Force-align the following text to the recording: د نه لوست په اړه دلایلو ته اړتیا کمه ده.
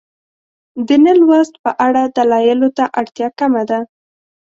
د 0.87 0.89
نه 1.03 1.13
لوست 1.19 1.53
په 1.63 1.71
اړه 1.85 2.01
دلایلو 2.17 2.69
ته 2.77 2.85
اړتیا 2.99 3.27
کمه 3.39 3.63
ده. 3.69 3.79